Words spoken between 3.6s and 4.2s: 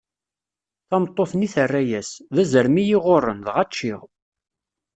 ččiɣ.